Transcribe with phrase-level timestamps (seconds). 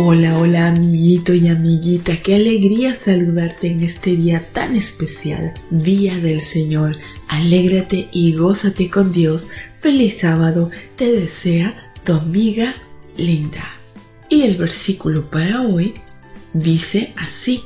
[0.00, 6.40] Hola, hola amiguito y amiguita, qué alegría saludarte en este día tan especial, Día del
[6.40, 6.96] Señor.
[7.26, 9.48] Alégrate y gózate con Dios.
[9.74, 12.76] Feliz sábado, te desea tu amiga
[13.16, 13.64] Linda.
[14.28, 15.94] Y el versículo para hoy
[16.52, 17.64] dice así.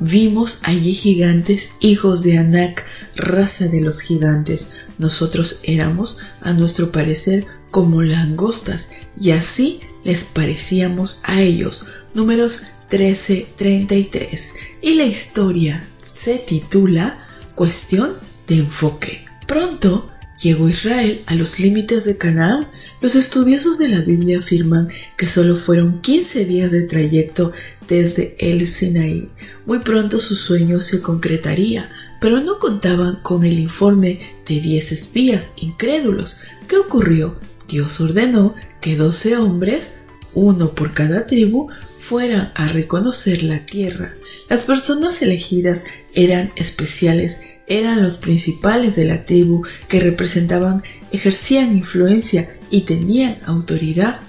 [0.00, 4.70] Vimos allí gigantes, hijos de Anak, raza de los gigantes.
[4.96, 8.88] Nosotros éramos, a nuestro parecer, como langostas,
[9.20, 11.86] y así les parecíamos a ellos.
[12.14, 14.54] Números 13:33.
[14.82, 18.12] Y la historia se titula Cuestión
[18.46, 19.24] de enfoque.
[19.46, 20.08] Pronto
[20.40, 22.68] llegó Israel a los límites de Canaán.
[23.00, 27.52] Los estudiosos de la Biblia afirman que solo fueron 15 días de trayecto
[27.88, 29.28] desde el Sinaí.
[29.66, 31.90] Muy pronto su sueño se concretaría,
[32.20, 36.38] pero no contaban con el informe de 10 espías incrédulos.
[36.68, 37.36] ¿Qué ocurrió?
[37.68, 39.94] Dios ordenó que doce hombres,
[40.34, 41.68] uno por cada tribu,
[41.98, 44.14] fueran a reconocer la tierra.
[44.48, 52.56] Las personas elegidas eran especiales, eran los principales de la tribu que representaban, ejercían influencia
[52.70, 54.20] y tenían autoridad.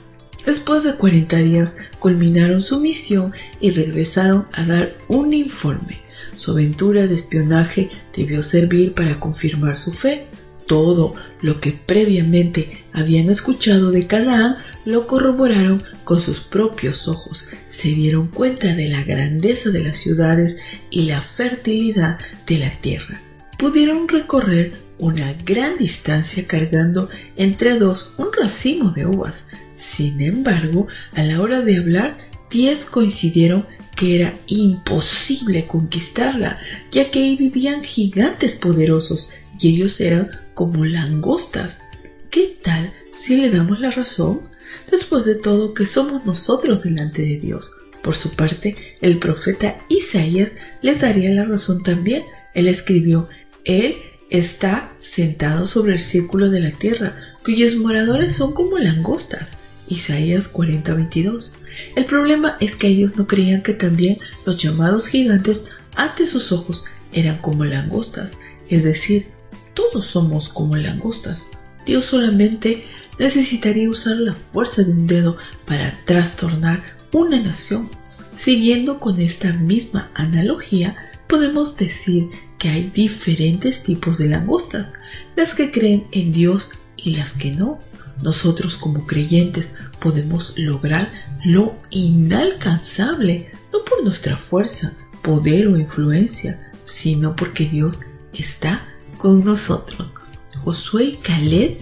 [0.45, 5.99] Después de 40 días culminaron su misión y regresaron a dar un informe.
[6.35, 10.27] Su aventura de espionaje debió servir para confirmar su fe.
[10.65, 17.45] Todo lo que previamente habían escuchado de Canaán lo corroboraron con sus propios ojos.
[17.69, 20.57] Se dieron cuenta de la grandeza de las ciudades
[20.89, 23.21] y la fertilidad de la tierra.
[23.59, 29.49] Pudieron recorrer una gran distancia cargando entre dos un racimo de uvas.
[29.75, 32.17] Sin embargo, a la hora de hablar,
[32.49, 36.59] diez coincidieron que era imposible conquistarla,
[36.91, 39.29] ya que ahí vivían gigantes poderosos
[39.59, 41.81] y ellos eran como langostas.
[42.29, 44.41] ¿Qué tal si le damos la razón?
[44.89, 47.71] Después de todo, que somos nosotros delante de Dios.
[48.01, 52.23] Por su parte, el profeta Isaías les daría la razón también.
[52.53, 53.29] Él escribió,
[53.63, 53.97] Él
[54.29, 59.59] está sentado sobre el círculo de la tierra, cuyos moradores son como langostas.
[59.87, 61.53] Isaías 40:22.
[61.95, 65.65] El problema es que ellos no creían que también los llamados gigantes
[65.95, 68.37] ante sus ojos eran como langostas,
[68.69, 69.27] es decir,
[69.75, 71.49] todos somos como langostas.
[71.85, 72.85] Dios solamente
[73.19, 77.89] necesitaría usar la fuerza de un dedo para trastornar una nación.
[78.35, 80.97] Siguiendo con esta misma analogía,
[81.27, 82.27] podemos decir
[82.57, 84.95] que hay diferentes tipos de langostas,
[85.35, 87.79] las que creen en Dios y las que no.
[88.23, 91.11] Nosotros como creyentes podemos lograr
[91.43, 98.01] lo inalcanzable, no por nuestra fuerza, poder o influencia, sino porque Dios
[98.33, 100.15] está con nosotros.
[100.63, 101.77] Josué y Caleb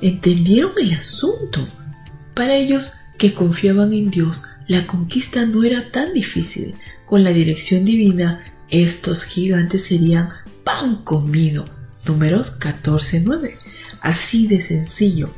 [0.00, 1.66] entendieron el asunto.
[2.34, 6.74] Para ellos que confiaban en Dios, la conquista no era tan difícil.
[7.06, 10.30] Con la dirección divina, estos gigantes serían
[10.62, 11.64] pan comido.
[12.06, 13.56] Números 14.9.
[14.00, 15.30] Así de sencillo.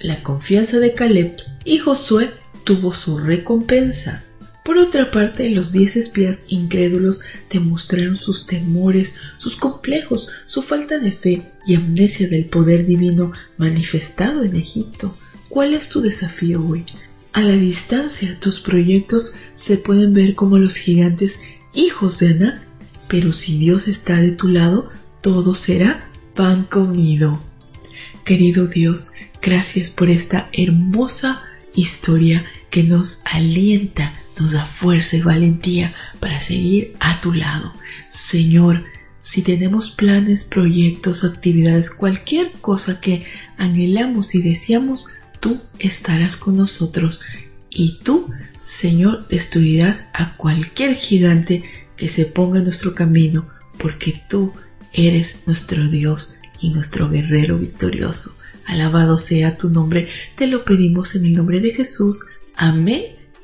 [0.00, 1.34] La confianza de Caleb
[1.64, 2.34] y Josué
[2.64, 4.22] tuvo su recompensa.
[4.66, 11.12] Por otra parte, los diez espías incrédulos demostraron sus temores, sus complejos, su falta de
[11.12, 15.16] fe y amnesia del poder divino manifestado en Egipto.
[15.48, 16.84] ¿Cuál es tu desafío hoy?
[17.32, 22.66] A la distancia, tus proyectos se pueden ver como los gigantes hijos de Aná,
[23.06, 24.90] pero si Dios está de tu lado,
[25.22, 27.40] todo será pan comido.
[28.24, 35.94] Querido Dios, gracias por esta hermosa historia que nos alienta nos da fuerza y valentía
[36.20, 37.72] para seguir a tu lado.
[38.10, 38.84] Señor,
[39.18, 43.24] si tenemos planes, proyectos, actividades, cualquier cosa que
[43.56, 45.06] anhelamos y deseamos,
[45.40, 47.22] tú estarás con nosotros
[47.70, 48.30] y tú,
[48.64, 51.64] Señor, destruirás a cualquier gigante
[51.96, 54.52] que se ponga en nuestro camino, porque tú
[54.92, 58.36] eres nuestro Dios y nuestro guerrero victorioso.
[58.66, 62.20] Alabado sea tu nombre, te lo pedimos en el nombre de Jesús.
[62.54, 63.15] Amén